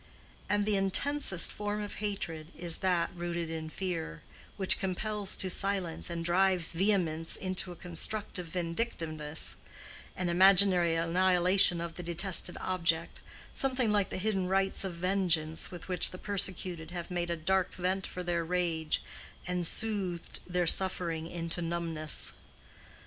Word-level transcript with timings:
And 0.49 0.65
the 0.65 0.77
intensest 0.77 1.51
form 1.51 1.79
of 1.79 1.93
hatred 2.01 2.51
is 2.57 2.77
that 2.79 3.11
rooted 3.15 3.51
in 3.51 3.69
fear, 3.69 4.23
which 4.57 4.79
compels 4.79 5.37
to 5.37 5.47
silence 5.47 6.09
and 6.09 6.25
drives 6.25 6.71
vehemence 6.71 7.35
into 7.35 7.71
a 7.71 7.75
constructive 7.75 8.47
vindictiveness, 8.47 9.55
an 10.17 10.27
imaginary 10.27 10.95
annihilation 10.95 11.79
of 11.79 11.93
the 11.93 12.01
detested 12.01 12.57
object, 12.61 13.21
something 13.53 13.91
like 13.91 14.09
the 14.09 14.17
hidden 14.17 14.47
rites 14.47 14.83
of 14.83 14.95
vengeance 14.95 15.69
with 15.69 15.87
which 15.87 16.09
the 16.09 16.17
persecuted 16.17 16.89
have 16.89 17.11
made 17.11 17.29
a 17.29 17.37
dark 17.37 17.71
vent 17.75 18.07
for 18.07 18.23
their 18.23 18.43
rage, 18.43 19.03
and 19.45 19.67
soothed 19.67 20.39
their 20.47 20.65
suffering 20.65 21.27
into 21.29 21.61
dumbness. 21.61 22.33